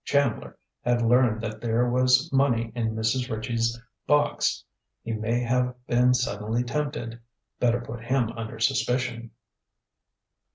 Chandler 0.03 0.57
had 0.83 1.03
learned 1.03 1.41
that 1.43 1.61
there 1.61 1.87
was 1.87 2.33
money 2.33 2.71
in 2.73 2.95
Mrs. 2.95 3.29
Ritchie's 3.29 3.79
box. 4.07 4.63
He 5.03 5.11
may 5.11 5.39
have 5.41 5.75
been 5.85 6.15
suddenly 6.15 6.63
tempted. 6.63 7.19
Better 7.59 7.81
put 7.81 8.05
him 8.05 8.31
under 8.31 8.57
suspicion. 8.59 9.29